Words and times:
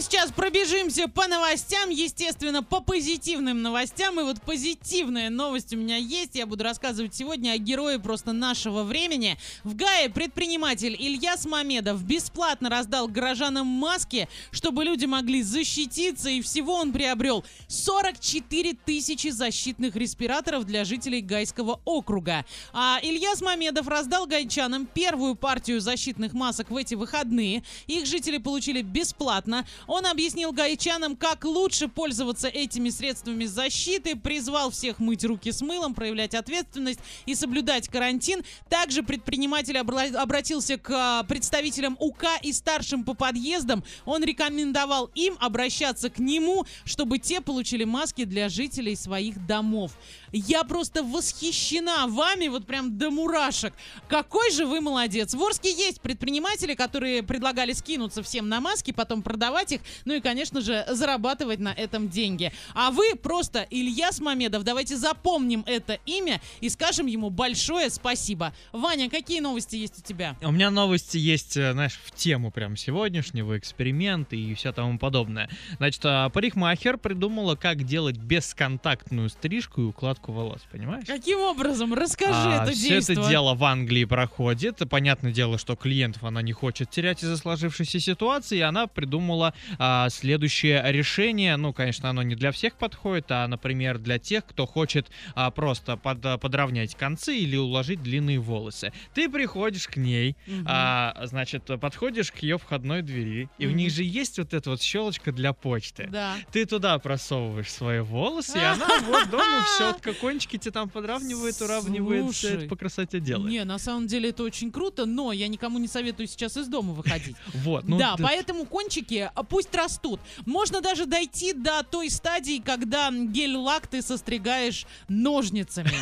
Сейчас 0.00 0.32
пробежимся 0.32 1.08
по 1.08 1.26
новостям, 1.26 1.90
естественно, 1.90 2.62
по 2.62 2.80
позитивным 2.80 3.60
новостям. 3.60 4.18
И 4.18 4.22
вот 4.22 4.40
позитивная 4.40 5.28
новость 5.28 5.74
у 5.74 5.76
меня 5.76 5.96
есть. 5.96 6.36
Я 6.36 6.46
буду 6.46 6.64
рассказывать 6.64 7.14
сегодня 7.14 7.50
о 7.50 7.58
герое 7.58 7.98
просто 7.98 8.32
нашего 8.32 8.82
времени. 8.82 9.36
В 9.62 9.76
Гае 9.76 10.08
предприниматель 10.08 10.96
Ильяс 10.98 11.44
Мамедов 11.44 12.02
бесплатно 12.02 12.70
раздал 12.70 13.08
горожанам 13.08 13.66
маски, 13.66 14.26
чтобы 14.52 14.84
люди 14.84 15.04
могли 15.04 15.42
защититься. 15.42 16.30
И 16.30 16.40
всего 16.40 16.76
он 16.76 16.92
приобрел 16.92 17.44
44 17.68 18.72
тысячи 18.86 19.28
защитных 19.28 19.96
респираторов 19.96 20.64
для 20.64 20.86
жителей 20.86 21.20
Гайского 21.20 21.78
округа. 21.84 22.46
А 22.72 23.00
Ильяс 23.02 23.42
Мамедов 23.42 23.86
раздал 23.86 24.26
гайчанам 24.26 24.86
первую 24.86 25.34
партию 25.34 25.78
защитных 25.78 26.32
масок 26.32 26.70
в 26.70 26.76
эти 26.76 26.94
выходные. 26.94 27.62
Их 27.86 28.06
жители 28.06 28.38
получили 28.38 28.80
бесплатно. 28.80 29.66
Он 29.90 30.06
объяснил 30.06 30.52
гайчанам, 30.52 31.16
как 31.16 31.44
лучше 31.44 31.88
пользоваться 31.88 32.46
этими 32.46 32.90
средствами 32.90 33.44
защиты, 33.44 34.14
призвал 34.14 34.70
всех 34.70 35.00
мыть 35.00 35.24
руки 35.24 35.50
с 35.50 35.62
мылом, 35.62 35.94
проявлять 35.94 36.32
ответственность 36.32 37.00
и 37.26 37.34
соблюдать 37.34 37.88
карантин. 37.88 38.44
Также 38.68 39.02
предприниматель 39.02 39.76
обратился 39.76 40.78
к 40.78 40.90
а, 40.92 41.24
представителям 41.24 41.96
УК 41.98 42.24
и 42.40 42.52
старшим 42.52 43.02
по 43.02 43.14
подъездам. 43.14 43.82
Он 44.04 44.22
рекомендовал 44.22 45.10
им 45.16 45.36
обращаться 45.40 46.08
к 46.08 46.20
нему, 46.20 46.66
чтобы 46.84 47.18
те 47.18 47.40
получили 47.40 47.82
маски 47.82 48.22
для 48.22 48.48
жителей 48.48 48.94
своих 48.94 49.44
домов. 49.44 49.90
Я 50.30 50.62
просто 50.62 51.02
восхищена 51.02 52.06
вами, 52.06 52.46
вот 52.46 52.64
прям 52.64 52.96
до 52.96 53.10
мурашек. 53.10 53.74
Какой 54.08 54.52
же 54.52 54.66
вы 54.66 54.80
молодец. 54.80 55.34
В 55.34 55.42
Орске 55.42 55.72
есть 55.72 56.00
предприниматели, 56.00 56.74
которые 56.74 57.24
предлагали 57.24 57.72
скинуться 57.72 58.22
всем 58.22 58.48
на 58.48 58.60
маски, 58.60 58.92
потом 58.92 59.22
продавать 59.22 59.72
их, 59.72 59.79
ну 60.04 60.14
и, 60.14 60.20
конечно 60.20 60.60
же, 60.60 60.84
зарабатывать 60.88 61.58
на 61.60 61.72
этом 61.72 62.08
деньги. 62.08 62.52
А 62.74 62.90
вы 62.90 63.16
просто 63.16 63.66
Ильяс 63.70 64.20
Мамедов. 64.20 64.64
Давайте 64.64 64.96
запомним 64.96 65.64
это 65.66 65.98
имя 66.06 66.40
и 66.60 66.68
скажем 66.68 67.06
ему 67.06 67.30
большое 67.30 67.90
спасибо. 67.90 68.54
Ваня, 68.72 69.10
какие 69.10 69.40
новости 69.40 69.76
есть 69.76 69.98
у 69.98 70.02
тебя? 70.02 70.36
У 70.42 70.50
меня 70.50 70.70
новости 70.70 71.18
есть, 71.18 71.56
э, 71.56 71.72
знаешь, 71.72 71.98
в 72.04 72.12
тему 72.12 72.50
прям 72.50 72.76
сегодняшнего 72.76 73.58
эксперимента 73.58 74.36
и 74.36 74.54
все 74.54 74.72
тому 74.72 74.98
подобное. 74.98 75.48
Значит, 75.78 76.00
а, 76.04 76.28
парикмахер 76.28 76.98
придумала, 76.98 77.56
как 77.56 77.84
делать 77.84 78.16
бесконтактную 78.16 79.28
стрижку 79.28 79.80
и 79.82 79.84
укладку 79.84 80.32
волос, 80.32 80.60
понимаешь? 80.70 81.04
Каким 81.06 81.40
образом? 81.40 81.94
Расскажи 81.94 82.32
а, 82.32 82.64
это 82.64 82.72
все 82.72 82.98
это 82.98 83.28
дело 83.28 83.54
в 83.54 83.64
Англии 83.64 84.04
проходит. 84.04 84.78
Понятное 84.88 85.32
дело, 85.32 85.58
что 85.58 85.76
клиентов 85.76 86.24
она 86.24 86.42
не 86.42 86.52
хочет 86.52 86.90
терять 86.90 87.22
из-за 87.22 87.36
сложившейся 87.36 88.00
ситуации, 88.00 88.58
и 88.58 88.62
она 88.62 88.86
придумала 88.86 89.54
а, 89.78 90.08
следующее 90.10 90.82
решение. 90.86 91.56
Ну, 91.56 91.72
конечно, 91.72 92.10
оно 92.10 92.22
не 92.22 92.34
для 92.34 92.52
всех 92.52 92.74
подходит, 92.74 93.26
а, 93.30 93.46
например, 93.46 93.98
для 93.98 94.18
тех, 94.18 94.44
кто 94.46 94.66
хочет 94.66 95.10
а, 95.34 95.50
просто 95.50 95.96
под, 95.96 96.22
подровнять 96.40 96.94
концы 96.94 97.36
или 97.36 97.56
уложить 97.56 98.02
длинные 98.02 98.38
волосы. 98.38 98.92
Ты 99.14 99.28
приходишь 99.28 99.88
к 99.88 99.96
ней, 99.96 100.36
угу. 100.46 100.66
а, 100.66 101.20
значит, 101.24 101.64
подходишь 101.80 102.30
к 102.32 102.38
ее 102.38 102.58
входной 102.58 103.02
двери, 103.02 103.48
и 103.58 103.66
угу. 103.66 103.74
у 103.74 103.76
них 103.76 103.92
же 103.92 104.04
есть 104.04 104.38
вот 104.38 104.54
эта 104.54 104.70
вот 104.70 104.82
щелочка 104.82 105.32
для 105.32 105.52
почты. 105.52 106.08
Да. 106.10 106.36
Ты 106.52 106.66
туда 106.66 106.98
просовываешь 106.98 107.72
свои 107.72 108.00
волосы, 108.00 108.58
и 108.58 108.60
она 108.64 108.86
вот 109.00 109.30
дома 109.30 109.64
все 109.64 109.94
кончики 110.20 110.58
тебе 110.58 110.72
там 110.72 110.88
подравнивает, 110.88 111.60
уравнивает, 111.60 112.32
все 112.32 112.56
это 112.56 112.68
по 112.68 112.76
красоте 112.76 113.20
делает. 113.20 113.50
Не, 113.50 113.64
на 113.64 113.78
самом 113.78 114.06
деле 114.06 114.30
это 114.30 114.42
очень 114.42 114.70
круто, 114.70 115.06
но 115.06 115.32
я 115.32 115.48
никому 115.48 115.78
не 115.78 115.88
советую 115.88 116.26
сейчас 116.26 116.56
из 116.56 116.68
дома 116.68 116.92
выходить. 116.92 117.36
Вот, 117.60 117.86
ну... 117.86 117.98
Да, 117.98 118.16
поэтому 118.18 118.64
кончики 118.64 119.30
а, 119.34 119.42
пусть 119.50 119.74
растут. 119.74 120.20
Можно 120.46 120.80
даже 120.80 121.04
дойти 121.04 121.52
до 121.52 121.82
той 121.82 122.08
стадии, 122.08 122.62
когда 122.64 123.10
гель-лак 123.10 123.88
ты 123.88 124.00
состригаешь 124.00 124.86
ножницами. 125.08 125.92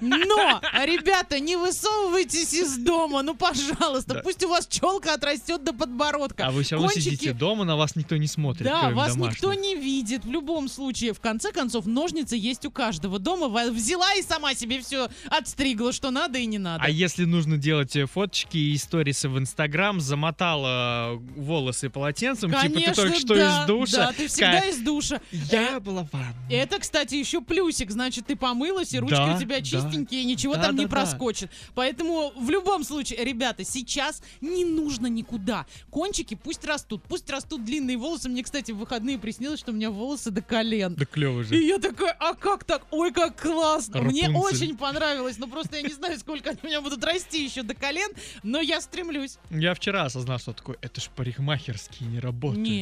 Но, 0.00 0.60
ребята, 0.84 1.38
не 1.38 1.56
высовывайтесь 1.56 2.54
из 2.54 2.78
дома, 2.78 3.22
ну, 3.22 3.36
пожалуйста, 3.36 4.20
пусть 4.24 4.42
у 4.42 4.48
вас 4.48 4.66
челка 4.66 5.14
отрастет 5.14 5.62
до 5.62 5.72
подбородка. 5.72 6.46
А 6.46 6.50
вы 6.50 6.64
все 6.64 6.76
равно 6.76 6.90
сидите 6.90 7.32
дома, 7.32 7.64
на 7.64 7.76
вас 7.76 7.94
никто 7.94 8.16
не 8.16 8.26
смотрит. 8.26 8.64
Да, 8.64 8.90
вас 8.90 9.16
никто 9.16 9.52
не 9.52 9.76
видит. 9.76 10.24
В 10.24 10.30
любом 10.30 10.68
случае, 10.68 11.12
в 11.12 11.20
конце 11.20 11.52
концов, 11.52 11.86
ножницы 11.86 12.36
есть 12.36 12.64
у 12.64 12.70
каждого 12.70 13.18
дома 13.18 13.48
взяла 13.70 14.14
и 14.14 14.22
сама 14.22 14.54
себе 14.54 14.80
все 14.80 15.08
отстригла, 15.28 15.92
что 15.92 16.10
надо 16.10 16.38
и 16.38 16.46
не 16.46 16.58
надо. 16.58 16.82
А 16.82 16.88
если 16.88 17.24
нужно 17.24 17.58
делать 17.58 17.94
э, 17.96 18.06
фоточки 18.06 18.56
и 18.56 18.74
историсы 18.74 19.28
в 19.28 19.38
Инстаграм, 19.38 20.00
замотала 20.00 21.20
волосы 21.36 21.90
полотенцем, 21.90 22.50
Конечно, 22.50 22.80
типа 22.80 22.85
ты 22.90 22.94
только 22.94 23.18
что 23.18 23.34
да, 23.34 23.62
из 23.62 23.66
душа. 23.66 23.96
Да, 23.96 24.12
ты 24.12 24.28
всегда 24.28 24.60
из 24.60 24.78
душа. 24.78 25.20
Я 25.30 25.80
была 25.80 26.04
в 26.04 26.12
ванной. 26.12 26.34
Это, 26.50 26.78
кстати, 26.78 27.14
еще 27.14 27.40
плюсик, 27.40 27.90
значит, 27.90 28.26
ты 28.26 28.36
помылась, 28.36 28.92
и 28.94 28.98
ручки 28.98 29.14
да, 29.14 29.34
у 29.34 29.38
тебя 29.38 29.60
чистенькие, 29.60 30.22
да. 30.22 30.28
ничего 30.28 30.54
да, 30.54 30.62
там 30.64 30.76
да, 30.76 30.82
не 30.82 30.88
да. 30.88 30.90
проскочит. 30.90 31.50
Поэтому 31.74 32.32
в 32.36 32.50
любом 32.50 32.84
случае, 32.84 33.24
ребята, 33.24 33.64
сейчас 33.64 34.22
не 34.40 34.64
нужно 34.64 35.06
никуда. 35.06 35.66
Кончики 35.90 36.34
пусть 36.34 36.64
растут, 36.64 37.02
пусть 37.08 37.28
растут 37.30 37.64
длинные 37.64 37.96
волосы. 37.96 38.28
Мне, 38.28 38.42
кстати, 38.42 38.72
в 38.72 38.78
выходные 38.78 39.18
приснилось, 39.18 39.60
что 39.60 39.72
у 39.72 39.74
меня 39.74 39.90
волосы 39.90 40.30
до 40.30 40.42
колен. 40.42 40.94
Да 40.94 41.04
клево 41.04 41.44
же. 41.44 41.56
И 41.56 41.66
я 41.66 41.78
такая, 41.78 42.12
а 42.12 42.34
как 42.34 42.64
так? 42.64 42.86
Ой, 42.90 43.12
как 43.12 43.40
классно. 43.40 44.00
Рапунцель. 44.00 44.28
Мне 44.28 44.38
очень 44.38 44.76
понравилось. 44.76 45.38
Но 45.38 45.46
просто 45.46 45.76
я 45.76 45.82
не 45.82 45.92
знаю, 45.92 46.18
сколько 46.18 46.50
они 46.50 46.58
у 46.62 46.66
меня 46.66 46.80
будут 46.80 47.04
расти 47.04 47.44
еще 47.44 47.62
до 47.62 47.74
колен, 47.74 48.10
но 48.42 48.60
я 48.60 48.80
стремлюсь. 48.80 49.38
Я 49.50 49.74
вчера 49.74 50.04
осознал, 50.04 50.38
что 50.38 50.52
такое, 50.52 50.76
это 50.80 51.00
ж 51.00 51.08
парикмахерские 51.14 52.08
не 52.08 52.20
работают. 52.20 52.66
Нет. 52.66 52.75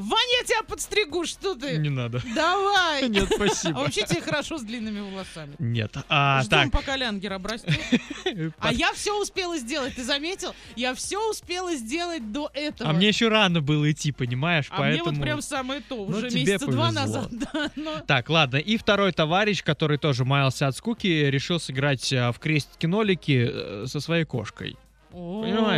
Ваня, 0.00 0.38
я 0.40 0.46
тебя 0.46 0.62
подстригу, 0.62 1.26
что 1.26 1.54
ты? 1.54 1.76
Не 1.76 1.90
надо. 1.90 2.22
Давай. 2.34 3.08
Нет, 3.08 3.28
спасибо. 3.34 3.80
А 3.80 3.82
вообще 3.82 4.06
тебе 4.06 4.20
хорошо 4.22 4.56
с 4.56 4.62
длинными 4.62 5.00
волосами. 5.00 5.54
Нет. 5.58 5.94
А, 6.08 6.42
Ждем, 6.42 6.70
так. 6.70 6.72
пока 6.72 6.96
Лянгер 6.96 7.32
обрастет. 7.32 7.78
А 8.58 8.72
я 8.72 8.92
все 8.92 9.20
успела 9.20 9.58
сделать, 9.58 9.96
ты 9.96 10.04
заметил? 10.04 10.54
Я 10.76 10.94
все 10.94 11.18
успела 11.30 11.74
сделать 11.74 12.32
до 12.32 12.50
этого. 12.54 12.90
А 12.90 12.92
мне 12.92 13.08
еще 13.08 13.28
рано 13.28 13.60
было 13.60 13.90
идти, 13.90 14.12
понимаешь? 14.12 14.66
А 14.70 14.78
поэтому... 14.78 15.10
мне 15.10 15.18
вот 15.18 15.24
прям 15.24 15.42
самое 15.42 15.80
то, 15.80 15.96
ну, 15.96 16.16
уже 16.16 16.30
месяца 16.30 16.66
два 16.66 16.92
назад. 16.92 17.28
Да, 17.52 17.70
но... 17.74 18.00
Так, 18.00 18.28
ладно. 18.28 18.56
И 18.56 18.76
второй 18.76 19.12
товарищ, 19.12 19.62
который 19.64 19.98
тоже 19.98 20.24
маялся 20.24 20.68
от 20.68 20.76
скуки, 20.76 21.06
решил 21.06 21.58
сыграть 21.58 22.12
а, 22.12 22.32
в 22.32 22.38
крестики-нолики 22.38 23.50
э, 23.50 23.84
со 23.86 24.00
своей 24.00 24.24
кошкой. 24.24 24.76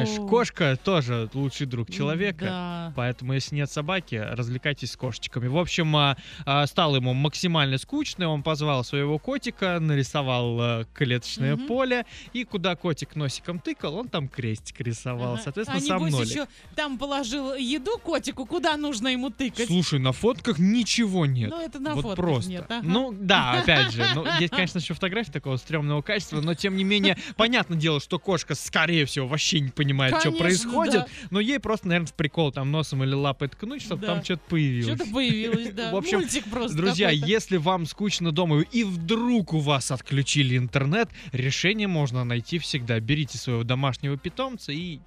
Понимаешь, 0.01 0.31
кошка 0.31 0.79
тоже 0.83 1.29
лучший 1.35 1.67
друг 1.67 1.91
человека. 1.91 2.45
Да. 2.45 2.93
Поэтому, 2.97 3.35
если 3.35 3.57
нет 3.57 3.71
собаки, 3.71 4.15
развлекайтесь 4.15 4.93
с 4.93 4.97
кошечками. 4.97 5.49
В 5.49 5.59
общем, 5.59 5.95
а, 5.97 6.17
а, 6.45 6.67
стало 6.67 6.97
ему 6.97 7.13
максимально 7.13 7.79
скучно. 7.79 8.29
Он 8.29 8.43
позвал 8.43 8.85
своего 8.85 9.19
котика, 9.19 9.79
нарисовал 9.81 10.59
а, 10.61 10.85
клеточное 10.95 11.55
угу. 11.55 11.67
поле. 11.67 12.07
И 12.33 12.45
куда 12.45 12.77
котик 12.77 13.17
носиком 13.17 13.59
тыкал, 13.59 13.97
он 13.97 14.09
там 14.09 14.29
крестик 14.29 14.81
рисовал. 14.81 15.35
Ага. 15.35 15.43
Соответственно, 15.43 15.79
а 15.79 15.87
сам 15.87 16.09
нолик. 16.09 16.29
еще 16.29 16.47
там 16.75 16.99
положил 16.99 17.55
еду 17.55 17.99
котику, 17.99 18.47
куда 18.47 18.77
нужно 18.77 19.09
ему 19.09 19.31
тыкать. 19.31 19.67
Слушай, 19.67 19.99
на 19.99 20.13
фотках 20.13 20.59
ничего 20.59 21.27
нет. 21.27 21.51
Ну, 21.51 21.61
это 21.61 21.79
на 21.79 21.95
вот 21.95 22.03
фотках 22.03 22.25
просто. 22.25 22.51
нет. 22.51 22.65
Ага. 22.69 22.81
Ну, 22.83 23.13
да, 23.13 23.53
опять 23.53 23.93
же. 23.93 24.05
Ну, 24.15 24.25
есть, 24.41 24.53
конечно, 24.53 24.79
еще 24.79 24.95
фотографии 24.95 25.31
такого 25.31 25.57
стрёмного 25.57 26.03
качества, 26.03 26.41
но 26.41 26.55
тем 26.55 26.77
не 26.77 26.85
менее, 26.85 27.17
понятное 27.37 27.79
дело, 27.79 28.01
что 28.01 28.19
кошка, 28.19 28.55
скорее 28.55 29.07
всего, 29.07 29.27
вообще 29.27 29.61
не 29.61 29.71
понимает, 29.71 29.82
Конечно, 29.85 30.31
что 30.31 30.39
происходит, 30.39 30.95
да. 30.95 31.07
но 31.31 31.41
ей 31.41 31.59
просто, 31.59 31.89
наверное, 31.89 32.07
в 32.07 32.15
прикол 32.15 32.53
там 32.53 32.71
носом 32.71 33.03
или 33.05 33.15
лапой 33.15 33.49
ткнуть, 33.49 33.83
чтобы 33.83 34.03
да. 34.03 34.15
там 34.15 34.25
что-то 34.25 34.43
появилось. 34.49 34.97
Что-то 34.97 35.13
появилось, 35.13 35.73
да. 35.73 35.93
В 35.93 35.97
общем, 35.97 36.19
Мультик 36.19 36.45
просто 36.45 36.77
друзья, 36.77 37.11
если 37.11 37.57
вам 37.57 37.87
скучно 37.87 38.33
дома 38.33 38.61
и 38.61 38.85
вдруг 38.85 39.53
у 39.55 39.59
вас 39.59 39.91
отключили 39.91 40.57
интернет, 40.57 41.09
решение 41.33 41.89
можно 41.89 42.25
найти 42.25 42.59
всегда. 42.59 42.99
Берите 43.01 43.39
своего 43.39 43.65
домашнего 43.65 44.17
питомца 44.17 44.73
и 44.73 45.01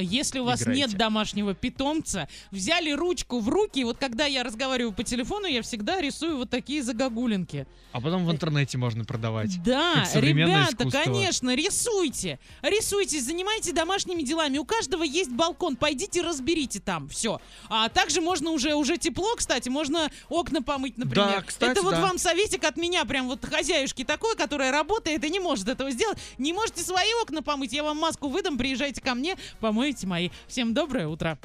если 0.00 0.38
у 0.38 0.44
вас 0.44 0.62
Играйте. 0.62 0.80
нет 0.80 0.96
домашнего 0.96 1.54
питомца, 1.54 2.28
взяли 2.50 2.92
ручку 2.92 3.40
в 3.40 3.48
руки, 3.48 3.84
вот 3.84 3.98
когда 3.98 4.24
я 4.26 4.42
разговариваю 4.42 4.92
по 4.92 5.02
телефону, 5.04 5.46
я 5.46 5.62
всегда 5.62 6.00
рисую 6.00 6.38
вот 6.38 6.50
такие 6.50 6.82
загогулинки. 6.82 7.66
А 7.92 8.00
потом 8.00 8.24
в 8.24 8.32
интернете 8.32 8.78
можно 8.78 9.04
продавать. 9.04 9.62
Да, 9.62 10.04
ребята, 10.14 10.82
искусство. 10.82 11.02
конечно, 11.02 11.54
рисуйте. 11.54 12.38
Рисуйте, 12.62 13.20
занимайтесь 13.20 13.72
домашними 13.72 14.22
делами. 14.22 14.58
У 14.58 14.64
каждого 14.64 15.02
есть 15.02 15.30
балкон, 15.30 15.76
пойдите 15.76 16.22
разберите 16.22 16.80
там, 16.80 17.08
все. 17.08 17.40
А 17.68 17.88
также 17.90 18.20
можно 18.20 18.50
уже, 18.50 18.74
уже 18.74 18.96
тепло, 18.96 19.34
кстати, 19.36 19.68
можно 19.68 20.10
окна 20.30 20.62
помыть, 20.62 20.96
например. 20.96 21.26
Да, 21.26 21.42
кстати, 21.42 21.72
Это 21.72 21.82
вот 21.82 21.92
да. 21.92 22.00
вам 22.00 22.18
советик 22.18 22.64
от 22.64 22.76
меня, 22.76 23.04
прям 23.04 23.26
вот 23.26 23.44
хозяюшки 23.44 24.04
такой, 24.04 24.36
которая 24.36 24.72
работает 24.72 25.22
и 25.24 25.30
не 25.30 25.40
может 25.40 25.68
этого 25.68 25.90
сделать. 25.90 26.18
Не 26.38 26.52
можете 26.52 26.82
свои 26.82 27.12
окна 27.22 27.42
помыть, 27.42 27.72
я 27.72 27.82
вам 27.82 27.98
маску 27.98 28.28
выдам, 28.28 28.56
приезжайте 28.56 29.00
ко 29.02 29.14
мне, 29.14 29.36
помыть 29.60 29.81
помоете 29.82 30.06
мои. 30.06 30.30
Всем 30.46 30.74
доброе 30.74 31.08
утро. 31.08 31.38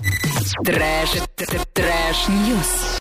Trash, 0.63 1.09
trash 1.73 2.27
news. 2.27 2.87